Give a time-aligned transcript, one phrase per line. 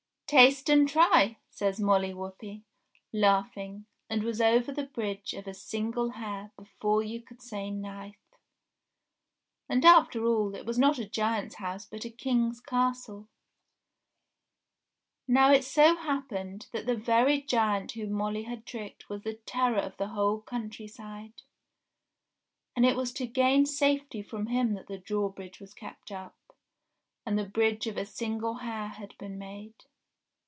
[0.27, 2.63] "Taste and try," says Molly Whuppie,
[3.11, 8.15] laughing, and was over the Bridge of a Single Hair before you could say knife.
[9.67, 13.27] And, after all, it was not a giant's house but a King's castle.
[15.27, 19.79] Now it so happened that the very giant whom Molly had tricked was the terror
[19.81, 21.41] of the whole countryside,
[22.73, 26.27] and it was to gain safety from him that the drawbridge MOLLY WHUPPIE
[27.25, 29.17] AND THE GIANT 339 was kept up, and the Bridge of a Single Hair had
[29.17, 29.73] been made.